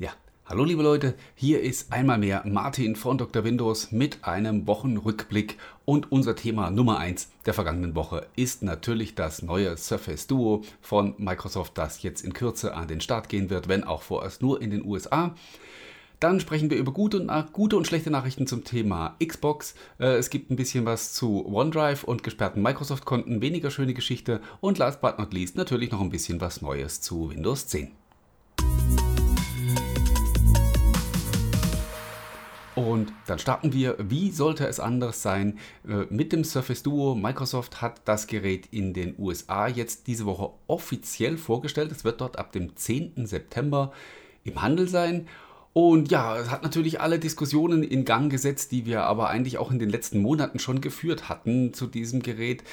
[0.00, 0.12] Ja,
[0.46, 3.44] hallo liebe Leute, hier ist einmal mehr Martin von Dr.
[3.44, 9.42] Windows mit einem Wochenrückblick und unser Thema Nummer 1 der vergangenen Woche ist natürlich das
[9.42, 13.84] neue Surface Duo von Microsoft, das jetzt in Kürze an den Start gehen wird, wenn
[13.84, 15.34] auch vorerst nur in den USA.
[16.18, 19.74] Dann sprechen wir über gute und, gute und schlechte Nachrichten zum Thema Xbox.
[19.98, 24.78] Äh, es gibt ein bisschen was zu OneDrive und gesperrten Microsoft-Konten, weniger schöne Geschichte und
[24.78, 27.99] last but not least natürlich noch ein bisschen was Neues zu Windows 10.
[32.74, 37.14] Und dann starten wir, wie sollte es anders sein, äh, mit dem Surface Duo.
[37.14, 41.90] Microsoft hat das Gerät in den USA jetzt diese Woche offiziell vorgestellt.
[41.90, 43.26] Es wird dort ab dem 10.
[43.26, 43.92] September
[44.44, 45.26] im Handel sein.
[45.72, 49.70] Und ja, es hat natürlich alle Diskussionen in Gang gesetzt, die wir aber eigentlich auch
[49.70, 52.64] in den letzten Monaten schon geführt hatten zu diesem Gerät.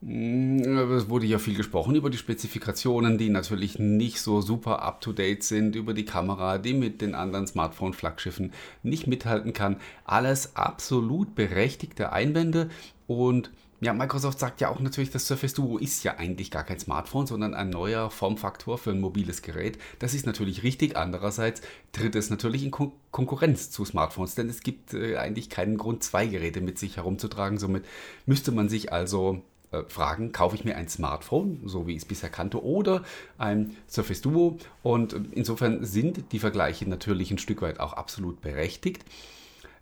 [0.00, 0.60] Mm,
[0.92, 5.74] es wurde ja viel gesprochen über die Spezifikationen, die natürlich nicht so super up-to-date sind,
[5.74, 8.52] über die Kamera, die mit den anderen Smartphone-Flaggschiffen
[8.84, 9.76] nicht mithalten kann.
[10.04, 12.70] Alles absolut berechtigte Einwände
[13.08, 13.50] und
[13.80, 17.28] ja, Microsoft sagt ja auch natürlich, das Surface Duo ist ja eigentlich gar kein Smartphone,
[17.28, 19.78] sondern ein neuer Formfaktor für ein mobiles Gerät.
[20.00, 20.96] Das ist natürlich richtig.
[20.96, 25.78] Andererseits tritt es natürlich in Kon Konkurrenz zu Smartphones, denn es gibt äh, eigentlich keinen
[25.78, 27.58] Grund, zwei Geräte mit sich herumzutragen.
[27.58, 27.84] Somit
[28.26, 29.42] müsste man sich also
[29.88, 33.02] fragen, kaufe ich mir ein Smartphone, so wie ich es bisher kannte, oder
[33.36, 34.58] ein Surface Duo.
[34.82, 39.04] Und äh, insofern sind die Vergleiche natürlich ein Stück weit auch absolut berechtigt.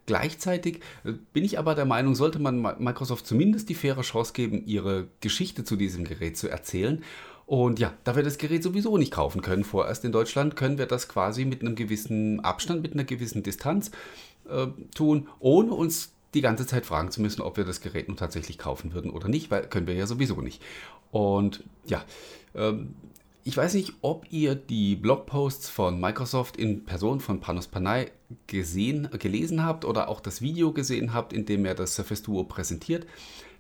[0.07, 4.65] Gleichzeitig äh, bin ich aber der Meinung, sollte man Microsoft zumindest die faire Chance geben,
[4.67, 7.03] ihre Geschichte zu diesem Gerät zu erzählen.
[7.47, 10.87] Und ja, da wir das Gerät sowieso nicht kaufen können, vorerst in Deutschland, können wir
[10.87, 13.93] das quasi mit einem gewissen Abstand, mit einer gewissen Distanz
[14.49, 18.17] äh, tun, ohne uns die ganze Zeit fragen zu müssen, ob wir das Gerät nun
[18.17, 20.63] tatsächlich kaufen würden oder nicht, weil können wir ja sowieso nicht.
[21.11, 22.05] Und ja,
[22.55, 22.95] ähm,
[23.45, 28.11] ich weiß nicht, ob ihr die Blogposts von Microsoft in Person von Panos Panay
[28.49, 32.43] gesehen, gelesen habt oder auch das Video gesehen habt, in dem er das Surface Duo
[32.43, 33.07] präsentiert.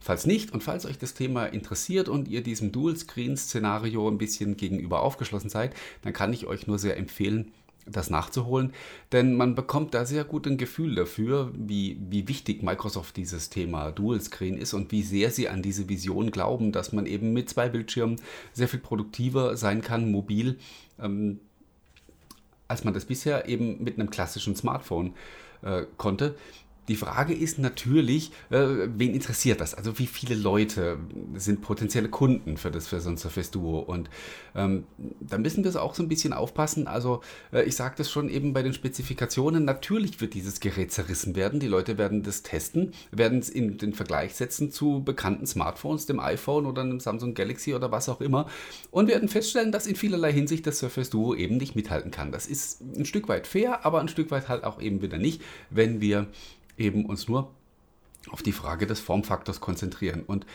[0.01, 5.02] Falls nicht und falls euch das Thema interessiert und ihr diesem Dual-Screen-Szenario ein bisschen gegenüber
[5.02, 7.52] aufgeschlossen seid, dann kann ich euch nur sehr empfehlen,
[7.86, 8.73] das nachzuholen,
[9.13, 13.92] denn man bekommt da sehr gut ein Gefühl dafür, wie, wie wichtig Microsoft dieses Thema
[13.92, 17.48] Dual Screen ist und wie sehr sie an diese Vision glauben, dass man eben mit
[17.48, 18.17] zwei Bildschirmen
[18.52, 20.58] sehr viel produktiver sein kann, mobil,
[21.01, 21.41] ähm,
[22.69, 25.14] als man das bisher eben mit einem klassischen Smartphone
[25.63, 26.35] äh, konnte.
[26.89, 29.74] Die Frage ist natürlich, äh, wen interessiert das?
[29.74, 30.98] Also wie viele Leute
[31.35, 33.80] sind potenzielle Kunden für das für so ein Surface Duo?
[33.80, 34.08] Und
[34.55, 34.85] ähm,
[35.20, 36.86] da müssen wir auch so ein bisschen aufpassen.
[36.86, 39.64] Also äh, ich sage das schon eben bei den Spezifikationen.
[39.64, 41.61] Natürlich wird dieses Gerät zerrissen werden.
[41.61, 46.20] Die Leute werden das testen, werden es in den Vergleich setzen zu bekannten Smartphones, dem
[46.20, 48.46] iPhone oder einem Samsung Galaxy oder was auch immer
[48.91, 52.33] und werden feststellen, dass in vielerlei Hinsicht das Surface Duo eben nicht mithalten kann.
[52.33, 55.42] Das ist ein Stück weit fair, aber ein Stück weit halt auch eben wieder nicht,
[55.70, 56.27] wenn wir
[56.77, 57.51] eben uns nur
[58.31, 60.23] auf die Frage des Formfaktors konzentrieren.
[60.27, 60.47] Und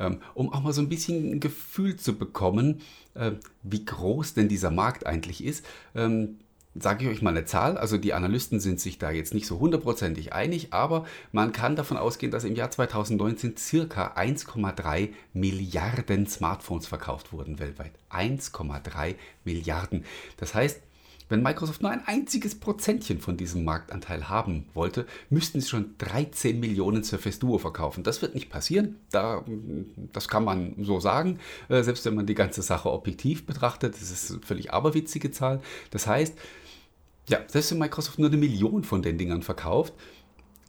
[0.00, 2.80] ähm, um auch mal so ein bisschen ein Gefühl zu bekommen,
[3.14, 6.38] äh, wie groß denn dieser Markt eigentlich ist, ähm,
[6.74, 7.76] sage ich euch mal eine Zahl.
[7.76, 11.96] Also die Analysten sind sich da jetzt nicht so hundertprozentig einig, aber man kann davon
[11.96, 17.92] ausgehen, dass im Jahr 2019 circa 1,3 Milliarden Smartphones verkauft wurden weltweit.
[18.10, 20.04] 1,3 Milliarden.
[20.36, 20.80] Das heißt,
[21.28, 26.58] wenn Microsoft nur ein einziges Prozentchen von diesem Marktanteil haben wollte, müssten sie schon 13
[26.58, 28.02] Millionen Surface Duo verkaufen.
[28.02, 28.96] Das wird nicht passieren.
[29.10, 29.44] Da,
[30.12, 33.94] das kann man so sagen, äh, selbst wenn man die ganze Sache objektiv betrachtet.
[33.94, 35.60] Das ist eine völlig aberwitzige Zahl.
[35.90, 36.34] Das heißt,
[37.28, 39.92] ja, selbst wenn Microsoft nur eine Million von den Dingern verkauft,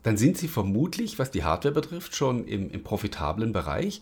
[0.03, 4.01] dann sind sie vermutlich, was die Hardware betrifft, schon im, im profitablen Bereich.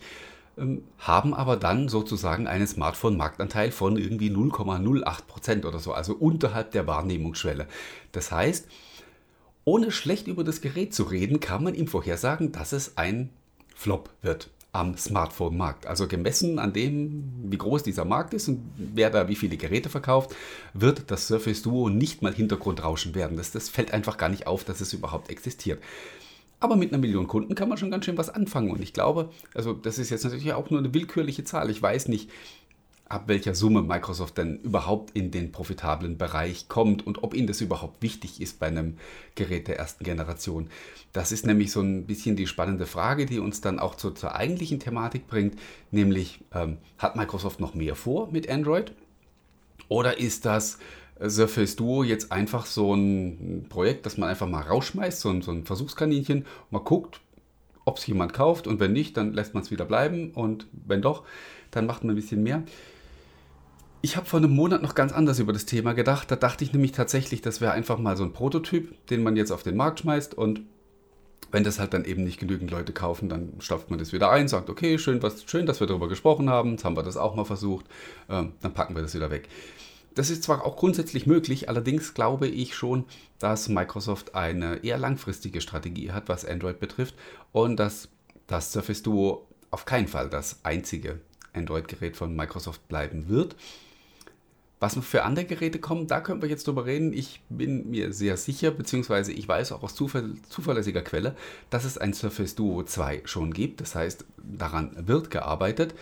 [0.58, 6.86] Ähm, haben aber dann sozusagen einen Smartphone-Marktanteil von irgendwie 0,08% oder so, also unterhalb der
[6.86, 7.66] Wahrnehmungsschwelle.
[8.12, 8.66] Das heißt,
[9.64, 13.30] ohne schlecht über das Gerät zu reden, kann man ihm vorhersagen, dass es ein
[13.74, 15.86] Flop wird am Smartphone-Markt.
[15.86, 19.88] Also gemessen an dem, wie groß dieser Markt ist und wer da wie viele Geräte
[19.88, 20.34] verkauft,
[20.74, 23.36] wird das Surface Duo nicht mal Hintergrundrauschen werden.
[23.36, 25.82] Das, das fällt einfach gar nicht auf, dass es überhaupt existiert.
[26.60, 28.70] Aber mit einer Million Kunden kann man schon ganz schön was anfangen.
[28.70, 31.70] Und ich glaube, also das ist jetzt natürlich auch nur eine willkürliche Zahl.
[31.70, 32.30] Ich weiß nicht,
[33.08, 37.60] ab welcher Summe Microsoft denn überhaupt in den profitablen Bereich kommt und ob ihnen das
[37.60, 38.98] überhaupt wichtig ist bei einem
[39.34, 40.68] Gerät der ersten Generation.
[41.12, 44.34] Das ist nämlich so ein bisschen die spannende Frage, die uns dann auch zur, zur
[44.34, 45.58] eigentlichen Thematik bringt,
[45.90, 48.92] nämlich ähm, hat Microsoft noch mehr vor mit Android?
[49.88, 50.78] Oder ist das
[51.26, 55.50] Surface Duo jetzt einfach so ein Projekt, das man einfach mal rausschmeißt, so ein, so
[55.50, 57.20] ein Versuchskaninchen, mal guckt,
[57.84, 61.02] ob es jemand kauft und wenn nicht, dann lässt man es wieder bleiben und wenn
[61.02, 61.24] doch,
[61.70, 62.62] dann macht man ein bisschen mehr.
[64.00, 66.30] Ich habe vor einem Monat noch ganz anders über das Thema gedacht.
[66.30, 69.50] Da dachte ich nämlich tatsächlich, das wäre einfach mal so ein Prototyp, den man jetzt
[69.50, 70.60] auf den Markt schmeißt und
[71.50, 74.48] wenn das halt dann eben nicht genügend Leute kaufen, dann stopft man das wieder ein,
[74.48, 77.34] sagt, okay, schön, was, schön dass wir darüber gesprochen haben, jetzt haben wir das auch
[77.34, 77.86] mal versucht,
[78.28, 79.48] ähm, dann packen wir das wieder weg.
[80.18, 83.04] Das ist zwar auch grundsätzlich möglich, allerdings glaube ich schon,
[83.38, 87.14] dass Microsoft eine eher langfristige Strategie hat, was Android betrifft
[87.52, 88.08] und dass
[88.48, 91.20] das Surface Duo auf keinen Fall das einzige
[91.52, 93.54] Android-Gerät von Microsoft bleiben wird.
[94.80, 97.12] Was noch für andere Geräte kommen, da können wir jetzt drüber reden.
[97.12, 101.36] Ich bin mir sehr sicher, beziehungsweise ich weiß auch aus zuverlässiger Quelle,
[101.70, 103.80] dass es ein Surface Duo 2 schon gibt.
[103.80, 105.94] Das heißt, daran wird gearbeitet.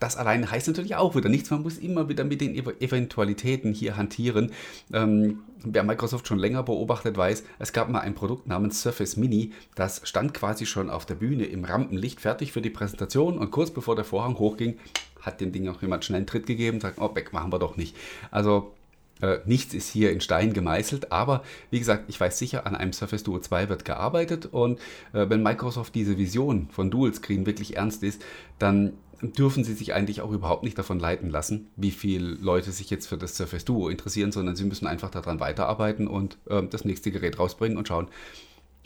[0.00, 1.50] Das allein heißt natürlich auch wieder nichts.
[1.50, 4.52] Man muss immer wieder mit den Eventualitäten hier hantieren.
[4.92, 9.52] Ähm, wer Microsoft schon länger beobachtet, weiß, es gab mal ein Produkt namens Surface Mini.
[9.74, 13.38] Das stand quasi schon auf der Bühne im Rampenlicht, fertig für die Präsentation.
[13.38, 14.78] Und kurz bevor der Vorhang hochging,
[15.22, 17.58] hat dem Ding auch jemand schnell einen Tritt gegeben und sagt, oh, weg machen wir
[17.58, 17.96] doch nicht.
[18.30, 18.74] Also
[19.22, 22.92] äh, nichts ist hier in Stein gemeißelt, aber wie gesagt, ich weiß sicher, an einem
[22.92, 24.80] Surface Duo 2 wird gearbeitet und
[25.12, 28.22] äh, wenn Microsoft diese Vision von Dual Screen wirklich ernst ist,
[28.58, 28.94] dann
[29.32, 33.06] dürfen sie sich eigentlich auch überhaupt nicht davon leiten lassen, wie viele Leute sich jetzt
[33.06, 37.10] für das Surface Duo interessieren, sondern sie müssen einfach daran weiterarbeiten und äh, das nächste
[37.10, 38.08] Gerät rausbringen und schauen,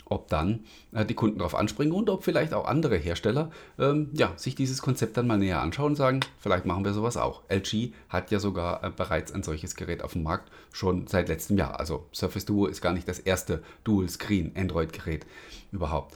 [0.09, 4.33] ob dann äh, die Kunden darauf anspringen und ob vielleicht auch andere Hersteller ähm, ja,
[4.35, 7.43] sich dieses Konzept dann mal näher anschauen und sagen, vielleicht machen wir sowas auch.
[7.49, 11.57] LG hat ja sogar äh, bereits ein solches Gerät auf dem Markt schon seit letztem
[11.57, 11.79] Jahr.
[11.79, 15.25] Also Surface Duo ist gar nicht das erste Dual-Screen Android-Gerät
[15.71, 16.15] überhaupt.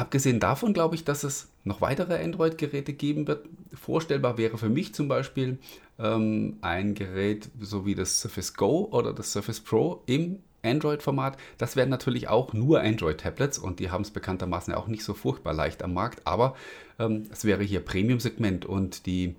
[0.00, 3.46] Abgesehen davon glaube ich, dass es noch weitere Android-Geräte geben wird.
[3.74, 5.58] Vorstellbar wäre für mich zum Beispiel
[5.98, 11.36] ähm, ein Gerät so wie das Surface Go oder das Surface Pro im Android-Format.
[11.58, 15.52] Das werden natürlich auch nur Android-Tablets und die haben es bekanntermaßen auch nicht so furchtbar
[15.52, 16.56] leicht am Markt, aber
[16.98, 19.34] ähm, es wäre hier Premium-Segment und die,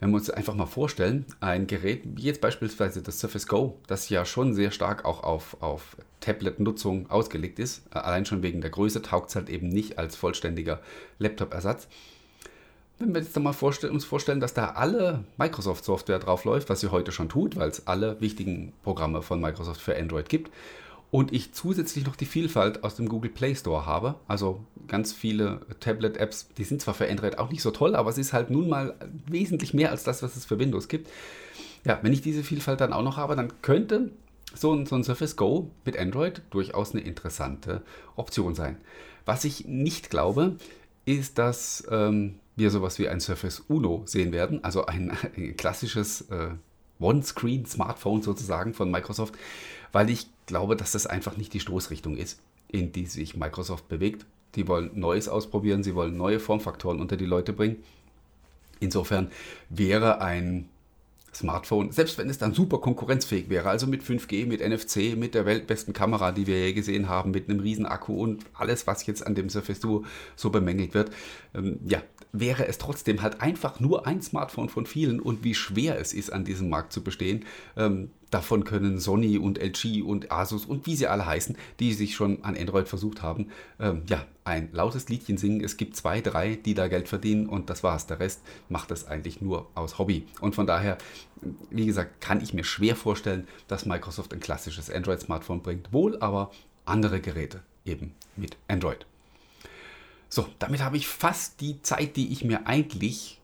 [0.00, 4.08] wenn wir uns einfach mal vorstellen, ein Gerät wie jetzt beispielsweise das Surface Go, das
[4.08, 9.02] ja schon sehr stark auch auf, auf Tablet-Nutzung ausgelegt ist, allein schon wegen der Größe,
[9.02, 10.80] taugt es halt eben nicht als vollständiger
[11.18, 11.88] Laptop-Ersatz.
[12.98, 16.90] Wenn wir jetzt mal vorstellen, uns vorstellen, dass da alle Microsoft-Software drauf läuft, was sie
[16.90, 20.50] heute schon tut, weil es alle wichtigen Programme von Microsoft für Android gibt,
[21.10, 25.60] und ich zusätzlich noch die Vielfalt aus dem Google Play Store habe, also ganz viele
[25.78, 28.68] Tablet-Apps, die sind zwar für Android auch nicht so toll, aber es ist halt nun
[28.68, 28.96] mal
[29.26, 31.08] wesentlich mehr als das, was es für Windows gibt.
[31.84, 34.10] Ja, wenn ich diese Vielfalt dann auch noch habe, dann könnte
[34.54, 37.82] so ein, so ein Surface Go mit Android durchaus eine interessante
[38.16, 38.76] Option sein.
[39.24, 40.56] Was ich nicht glaube,
[41.06, 46.22] ist, dass ähm, wir sowas wie ein Surface Uno sehen werden, also ein, ein klassisches
[46.30, 46.50] äh,
[47.00, 49.34] One-Screen-Smartphone sozusagen von Microsoft,
[49.92, 54.26] weil ich glaube, dass das einfach nicht die Stoßrichtung ist, in die sich Microsoft bewegt.
[54.54, 57.82] Die wollen Neues ausprobieren, sie wollen neue Formfaktoren unter die Leute bringen.
[58.80, 59.30] Insofern
[59.68, 60.68] wäre ein
[61.34, 65.46] Smartphone, selbst wenn es dann super konkurrenzfähig wäre, also mit 5G, mit NFC, mit der
[65.46, 69.26] weltbesten Kamera, die wir je gesehen haben, mit einem riesen Akku und alles, was jetzt
[69.26, 70.04] an dem Surface Duo
[70.36, 71.10] so bemängelt wird,
[71.54, 72.02] ähm, ja,
[72.32, 76.32] wäre es trotzdem halt einfach nur ein Smartphone von vielen und wie schwer es ist,
[76.32, 77.44] an diesem Markt zu bestehen.
[77.76, 82.16] Ähm, davon können Sony und LG und Asus und wie sie alle heißen, die sich
[82.16, 85.62] schon an Android versucht haben, ähm, ja, ein lautes Liedchen singen.
[85.62, 88.08] Es gibt zwei, drei, die da Geld verdienen und das war's.
[88.08, 90.26] Der Rest macht es eigentlich nur aus Hobby.
[90.40, 90.98] Und von daher,
[91.70, 95.92] wie gesagt, kann ich mir schwer vorstellen, dass Microsoft ein klassisches Android-Smartphone bringt.
[95.92, 96.50] Wohl aber
[96.84, 99.06] andere Geräte eben mit Android.
[100.28, 103.40] So, damit habe ich fast die Zeit, die ich mir eigentlich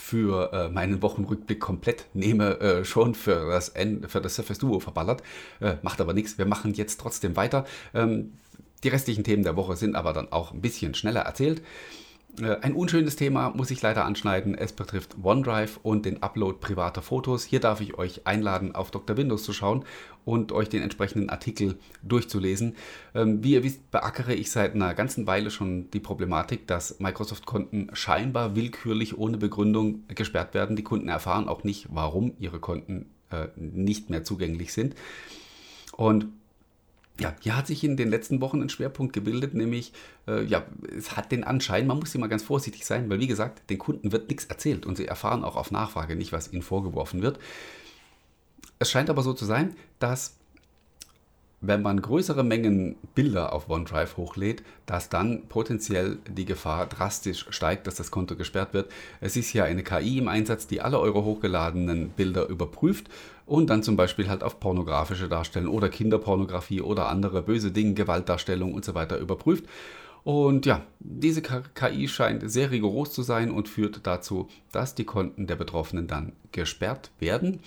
[0.00, 4.80] für äh, meinen Wochenrückblick komplett nehme, äh, schon für das, N für das Surface Duo
[4.80, 5.22] verballert.
[5.60, 7.66] Äh, macht aber nichts, wir machen jetzt trotzdem weiter.
[7.94, 8.32] Ähm,
[8.82, 11.62] die restlichen Themen der Woche sind aber dann auch ein bisschen schneller erzählt.
[12.40, 14.54] Äh, ein unschönes Thema muss ich leider anschneiden.
[14.54, 17.44] Es betrifft OneDrive und den Upload privater Fotos.
[17.44, 19.16] Hier darf ich euch einladen, auf Dr.
[19.16, 19.84] Windows zu schauen
[20.24, 22.76] und euch den entsprechenden Artikel durchzulesen.
[23.14, 27.90] Ähm, wie ihr wisst, beackere ich seit einer ganzen Weile schon die Problematik, dass Microsoft-Konten
[27.92, 30.76] scheinbar willkürlich ohne Begründung gesperrt werden.
[30.76, 34.94] Die Kunden erfahren auch nicht, warum ihre Konten äh, nicht mehr zugänglich sind.
[35.96, 36.26] Und
[37.20, 39.92] ja, hier hat sich in den letzten Wochen ein Schwerpunkt gebildet, nämlich,
[40.26, 40.64] äh, ja,
[40.96, 43.78] es hat den Anschein, man muss hier mal ganz vorsichtig sein, weil wie gesagt, den
[43.78, 47.38] Kunden wird nichts erzählt und sie erfahren auch auf Nachfrage nicht, was ihnen vorgeworfen wird.
[48.78, 50.39] Es scheint aber so zu sein, dass
[51.60, 57.86] wenn man größere Mengen Bilder auf OneDrive hochlädt, dass dann potenziell die Gefahr drastisch steigt,
[57.86, 58.90] dass das Konto gesperrt wird.
[59.20, 63.10] Es ist ja eine KI im Einsatz, die alle eure hochgeladenen Bilder überprüft
[63.44, 68.72] und dann zum Beispiel halt auf pornografische Darstellungen oder Kinderpornografie oder andere böse Dinge, Gewaltdarstellung
[68.72, 69.64] und so weiter überprüft.
[70.22, 75.46] Und ja, diese KI scheint sehr rigoros zu sein und führt dazu, dass die Konten
[75.46, 77.60] der Betroffenen dann gesperrt werden.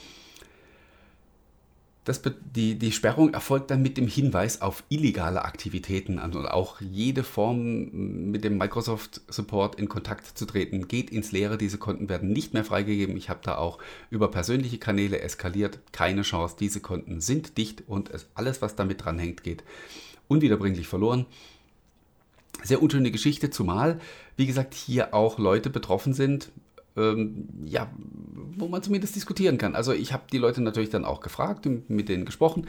[2.06, 2.22] Das,
[2.54, 8.30] die, die Sperrung erfolgt dann mit dem Hinweis auf illegale Aktivitäten also auch jede Form
[8.30, 11.58] mit dem Microsoft Support in Kontakt zu treten geht ins Leere.
[11.58, 13.16] Diese Konten werden nicht mehr freigegeben.
[13.16, 13.80] Ich habe da auch
[14.10, 15.80] über persönliche Kanäle eskaliert.
[15.94, 16.58] Keine Chance.
[16.60, 19.64] Diese Konten sind dicht und es, alles, was damit dranhängt, geht
[20.28, 21.26] unwiederbringlich verloren.
[22.64, 24.00] Sehr unschöne Geschichte, zumal,
[24.36, 26.52] wie gesagt, hier auch Leute betroffen sind,
[26.98, 27.90] ähm, ja,
[28.58, 29.76] wo man zumindest diskutieren kann.
[29.76, 32.68] Also ich habe die Leute natürlich dann auch gefragt, mit denen gesprochen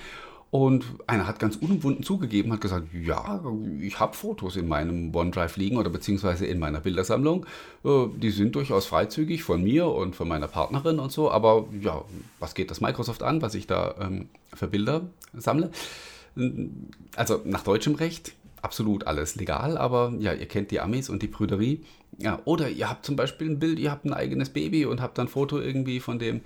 [0.55, 3.43] und einer hat ganz unumwunden zugegeben, hat gesagt, ja,
[3.81, 7.45] ich habe Fotos in meinem OneDrive liegen oder beziehungsweise in meiner Bildersammlung.
[7.85, 11.29] Äh, die sind durchaus freizügig von mir und von meiner Partnerin und so.
[11.29, 12.05] Aber ja,
[12.39, 15.73] was geht das Microsoft an, was ich da ähm, für Bilder sammle?
[17.17, 21.27] Also nach deutschem Recht absolut alles legal, aber ja, ihr kennt die Amis und die
[21.27, 21.85] Brüderie.
[22.19, 25.19] Ja, oder ihr habt zum Beispiel ein Bild, ihr habt ein eigenes Baby und habt
[25.19, 26.43] dann ein Foto irgendwie von dem,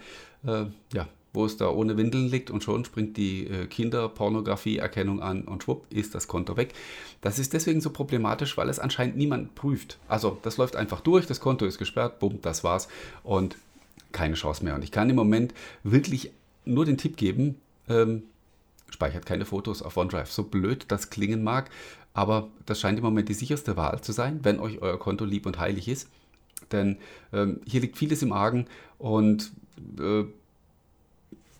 [0.46, 5.42] äh, ja, wo es da ohne Windeln liegt und schon springt die äh, Kinderpornografie-Erkennung an
[5.42, 6.72] und schwupp ist das Konto weg.
[7.20, 9.98] Das ist deswegen so problematisch, weil es anscheinend niemand prüft.
[10.08, 12.88] Also das läuft einfach durch, das Konto ist gesperrt, bumm, das war's
[13.22, 13.56] und
[14.12, 14.74] keine Chance mehr.
[14.74, 16.30] Und ich kann im Moment wirklich
[16.64, 17.56] nur den Tipp geben,
[17.88, 18.22] ähm,
[18.90, 20.30] speichert keine Fotos auf OneDrive.
[20.30, 21.70] So blöd das klingen mag,
[22.14, 25.46] aber das scheint im Moment die sicherste Wahl zu sein, wenn euch euer Konto lieb
[25.46, 26.08] und heilig ist.
[26.72, 26.98] Denn
[27.32, 28.66] ähm, hier liegt vieles im Argen
[28.98, 29.52] und
[29.98, 30.24] äh,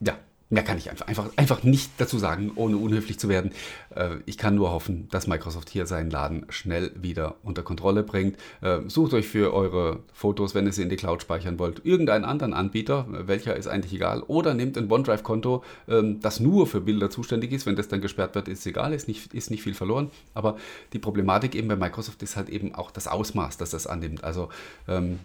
[0.00, 0.18] ja,
[0.50, 3.52] Mehr kann ich einfach, einfach, einfach nicht dazu sagen, ohne unhöflich zu werden.
[3.94, 8.38] Äh, ich kann nur hoffen, dass Microsoft hier seinen Laden schnell wieder unter Kontrolle bringt.
[8.62, 12.24] Äh, sucht euch für eure Fotos, wenn ihr sie in die Cloud speichern wollt, irgendeinen
[12.24, 17.10] anderen Anbieter, welcher ist eigentlich egal, oder nehmt ein OneDrive-Konto, ähm, das nur für Bilder
[17.10, 17.66] zuständig ist.
[17.66, 20.10] Wenn das dann gesperrt wird, ist egal, ist nicht, ist nicht viel verloren.
[20.32, 20.56] Aber
[20.94, 24.24] die Problematik eben bei Microsoft ist halt eben auch das Ausmaß, das das annimmt.
[24.24, 24.48] Also
[24.88, 25.18] ähm,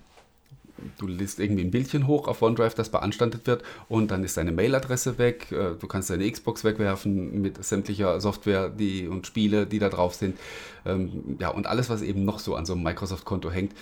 [0.98, 4.52] du lädst irgendwie ein Bildchen hoch auf OneDrive, das beanstandet wird und dann ist deine
[4.52, 9.80] Mailadresse weg, äh, du kannst deine Xbox wegwerfen mit sämtlicher Software die, und Spiele, die
[9.80, 10.38] da drauf sind.
[10.86, 13.74] Ähm, ja, und alles, was eben noch so an so einem Microsoft-Konto hängt.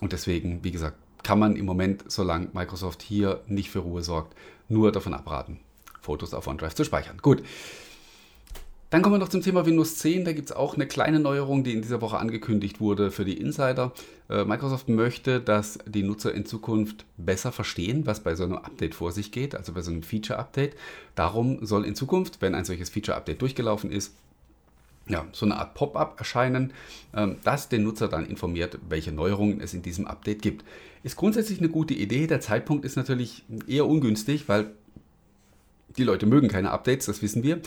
[0.00, 4.34] Und deswegen, wie gesagt, kann man im Moment, solange Microsoft hier nicht für Ruhe sorgt,
[4.68, 5.60] nur davon abraten,
[6.00, 7.18] Fotos auf OneDrive zu speichern.
[7.22, 7.42] Gut.
[8.94, 10.24] Dann kommen wir noch zum Thema Windows 10.
[10.24, 13.36] Da gibt es auch eine kleine Neuerung, die in dieser Woche angekündigt wurde für die
[13.36, 13.92] Insider.
[14.30, 18.94] Äh, Microsoft möchte, dass die Nutzer in Zukunft besser verstehen, was bei so einem Update
[18.94, 20.76] vor sich geht, also bei so einem Feature-Update.
[21.16, 24.14] Darum soll in Zukunft, wenn ein solches Feature-Update durchgelaufen ist,
[25.08, 26.72] ja, so eine Art Pop-up erscheinen,
[27.16, 30.64] ähm, das den Nutzer dann informiert, welche Neuerungen es in diesem Update gibt.
[31.02, 32.28] Ist grundsätzlich eine gute Idee.
[32.28, 34.70] Der Zeitpunkt ist natürlich eher ungünstig, weil
[35.96, 37.60] die Leute mögen keine Updates, das wissen wir.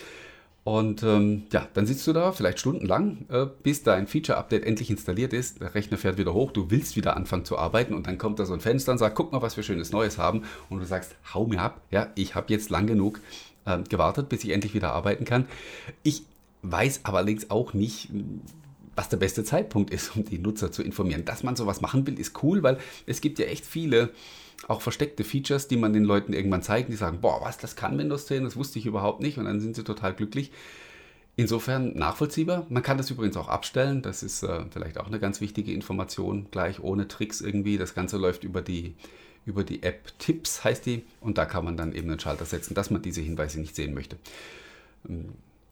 [0.68, 5.32] Und ähm, ja, dann sitzt du da vielleicht stundenlang, äh, bis dein Feature-Update endlich installiert
[5.32, 5.62] ist.
[5.62, 8.46] Der Rechner fährt wieder hoch, du willst wieder anfangen zu arbeiten und dann kommt da
[8.46, 10.44] so ein Fenster und sagt, guck mal, was wir schönes Neues haben.
[10.70, 13.22] Und du sagst, hau mir ab, ja, ich habe jetzt lang genug
[13.64, 15.48] äh, gewartet, bis ich endlich wieder arbeiten kann.
[16.04, 16.24] Ich
[16.64, 18.10] weiß allerdings auch nicht,
[18.94, 21.24] was der beste Zeitpunkt ist, um die Nutzer zu informieren.
[21.24, 24.10] Dass man sowas machen will, ist cool, weil es gibt ja echt viele
[24.68, 27.98] auch versteckte Features, die man den Leuten irgendwann zeigt, die sagen, boah, was, das kann
[27.98, 30.52] Windows 10, das wusste ich überhaupt nicht und dann sind sie total glücklich.
[31.40, 32.66] Insofern nachvollziehbar.
[32.70, 34.02] Man kann das übrigens auch abstellen.
[34.02, 37.78] Das ist äh, vielleicht auch eine ganz wichtige Information, gleich ohne Tricks irgendwie.
[37.78, 38.96] Das Ganze läuft über die,
[39.46, 41.04] über die App Tipps, heißt die.
[41.22, 43.94] Und da kann man dann eben einen Schalter setzen, dass man diese Hinweise nicht sehen
[43.94, 44.18] möchte.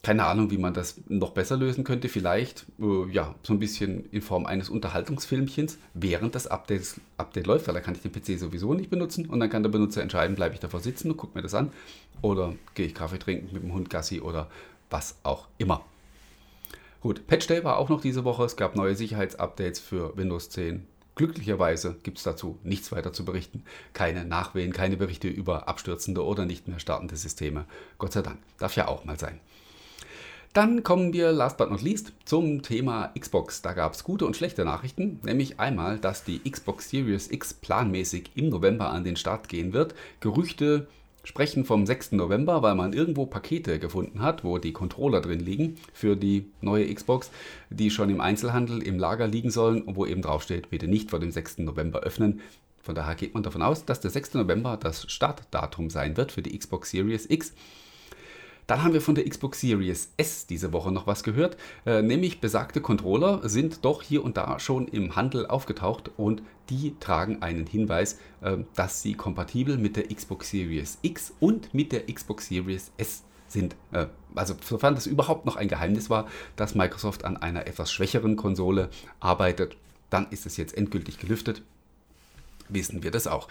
[0.06, 2.10] Keine Ahnung, wie man das noch besser lösen könnte.
[2.10, 7.66] Vielleicht äh, ja, so ein bisschen in Form eines Unterhaltungsfilmchens, während das Update, Update läuft,
[7.66, 10.36] weil da kann ich den PC sowieso nicht benutzen und dann kann der Benutzer entscheiden,
[10.36, 11.72] bleibe ich davor sitzen und gucke mir das an
[12.22, 14.48] oder gehe ich Kaffee trinken mit dem Hund Gassi oder
[14.92, 15.84] was auch immer.
[17.02, 18.44] Gut, Patch Day war auch noch diese Woche.
[18.44, 20.86] Es gab neue Sicherheitsupdates für Windows 10.
[21.16, 23.64] Glücklicherweise gibt es dazu nichts weiter zu berichten.
[23.94, 27.66] Keine Nachwehen, keine Berichte über abstürzende oder nicht mehr startende Systeme.
[27.98, 28.38] Gott sei Dank.
[28.60, 29.40] Darf ja auch mal sein.
[30.56, 33.62] Dann kommen wir last but not least zum Thema Xbox.
[33.62, 38.32] Da gab es gute und schlechte Nachrichten, nämlich einmal, dass die Xbox Series X planmäßig
[38.36, 39.96] im November an den Start gehen wird.
[40.22, 40.88] Gerüchte
[41.26, 42.14] sprechen vom 6.
[42.14, 46.88] November, weil man irgendwo Pakete gefunden hat, wo die Controller drin liegen für die neue
[46.94, 47.32] Xbox,
[47.70, 51.20] die schon im Einzelhandel im Lager liegen sollen und wo eben draufsteht, bitte nicht vor
[51.20, 51.58] dem 6.
[51.58, 52.40] November öffnen.
[52.82, 54.36] Von daher geht man davon aus, dass der 6.
[54.36, 57.52] November das Startdatum sein wird für die Xbox Series X.
[58.68, 62.42] Dann haben wir von der Xbox Series S diese Woche noch was gehört, äh, nämlich
[62.42, 67.68] besagte Controller sind doch hier und da schon im Handel aufgetaucht und die tragen einen
[67.68, 72.92] Hinweis, äh, dass sie kompatibel mit der Xbox Series X und mit der Xbox Series
[72.98, 73.76] S sind.
[73.92, 78.36] Äh, also sofern das überhaupt noch ein Geheimnis war, dass Microsoft an einer etwas schwächeren
[78.36, 79.78] Konsole arbeitet,
[80.10, 81.62] dann ist es jetzt endgültig gelüftet.
[82.70, 83.48] Wissen wir das auch.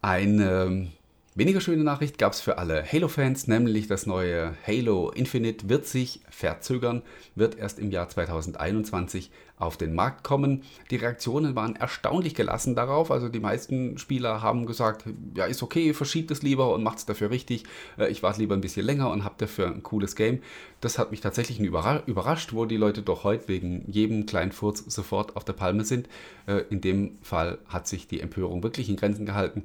[0.00, 0.88] Eine
[1.34, 6.20] Weniger schöne Nachricht gab es für alle Halo-Fans, nämlich das neue Halo Infinite wird sich
[6.28, 7.00] verzögern,
[7.34, 10.62] wird erst im Jahr 2021 auf den Markt kommen.
[10.90, 15.94] Die Reaktionen waren erstaunlich gelassen darauf, also die meisten Spieler haben gesagt, ja ist okay,
[15.94, 17.64] verschiebt es lieber und macht es dafür richtig.
[17.96, 20.42] Äh, ich warte lieber ein bisschen länger und habe dafür ein cooles Game.
[20.82, 25.34] Das hat mich tatsächlich überrascht, wo die Leute doch heute wegen jedem kleinen Furz sofort
[25.34, 26.10] auf der Palme sind.
[26.44, 29.64] Äh, in dem Fall hat sich die Empörung wirklich in Grenzen gehalten.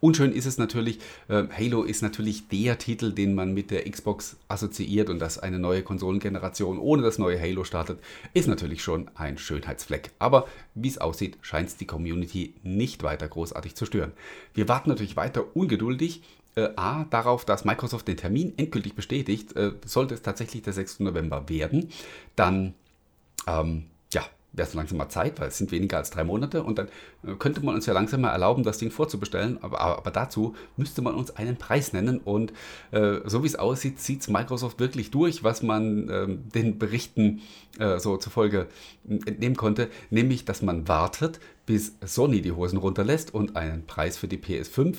[0.00, 0.98] Unschön ist es natürlich,
[1.28, 5.58] äh, Halo ist natürlich der Titel, den man mit der Xbox assoziiert und dass eine
[5.58, 7.98] neue Konsolengeneration ohne das neue Halo startet,
[8.34, 10.10] ist natürlich schon ein Schönheitsfleck.
[10.18, 14.12] Aber wie es aussieht, scheint es die Community nicht weiter großartig zu stören.
[14.52, 16.22] Wir warten natürlich weiter ungeduldig
[16.56, 21.00] äh, A, darauf, dass Microsoft den Termin endgültig bestätigt, äh, sollte es tatsächlich der 6.
[21.00, 21.88] November werden,
[22.34, 22.74] dann
[23.46, 23.84] ähm,
[24.56, 26.88] wäre es langsam mal Zeit, weil es sind weniger als drei Monate und dann
[27.26, 29.62] äh, könnte man uns ja langsam mal erlauben, das Ding vorzubestellen.
[29.62, 32.52] Aber, aber, aber dazu müsste man uns einen Preis nennen und
[32.90, 37.42] äh, so wie es aussieht, zieht es Microsoft wirklich durch, was man äh, den Berichten
[37.78, 38.66] äh, so zufolge
[39.08, 44.28] entnehmen konnte, nämlich dass man wartet, bis Sony die Hosen runterlässt und einen Preis für
[44.28, 44.96] die PS5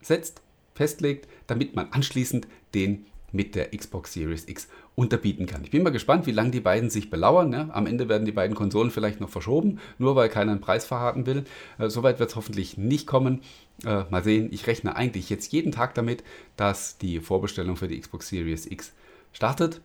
[0.00, 0.42] setzt,
[0.74, 5.62] festlegt, damit man anschließend den mit der Xbox Series X unterbieten kann.
[5.64, 7.50] Ich bin mal gespannt, wie lange die beiden sich belauern.
[7.50, 7.68] Ne?
[7.72, 11.26] Am Ende werden die beiden Konsolen vielleicht noch verschoben, nur weil keiner einen Preis verraten
[11.26, 11.44] will.
[11.78, 13.42] Äh, Soweit wird es hoffentlich nicht kommen.
[13.84, 16.24] Äh, mal sehen, ich rechne eigentlich jetzt jeden Tag damit,
[16.56, 18.92] dass die Vorbestellung für die Xbox Series X
[19.32, 19.80] startet.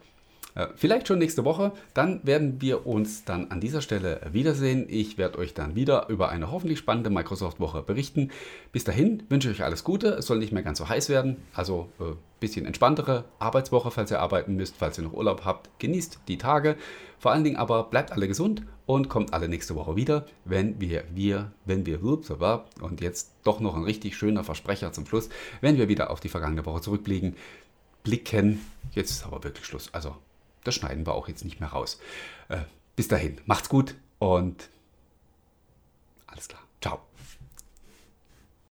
[0.55, 1.71] Äh, vielleicht schon nächste Woche.
[1.93, 4.85] Dann werden wir uns dann an dieser Stelle wiedersehen.
[4.89, 8.31] Ich werde euch dann wieder über eine hoffentlich spannende Microsoft-Woche berichten.
[8.71, 10.09] Bis dahin wünsche ich euch alles Gute.
[10.09, 11.37] Es soll nicht mehr ganz so heiß werden.
[11.53, 15.69] Also äh, bisschen entspanntere Arbeitswoche, falls ihr arbeiten müsst, falls ihr noch Urlaub habt.
[15.79, 16.75] Genießt die Tage.
[17.19, 21.03] Vor allen Dingen aber bleibt alle gesund und kommt alle nächste Woche wieder, wenn wir,
[21.13, 25.29] wir, wenn wir, und jetzt doch noch ein richtig schöner Versprecher zum Schluss,
[25.61, 27.35] wenn wir wieder auf die vergangene Woche zurückblicken.
[28.03, 28.59] Blicken.
[28.93, 29.93] Jetzt ist aber wirklich Schluss.
[29.93, 30.15] Also
[30.63, 31.99] das schneiden wir auch jetzt nicht mehr raus.
[32.49, 32.59] Äh,
[32.95, 34.69] bis dahin, macht's gut und
[36.27, 36.61] alles klar.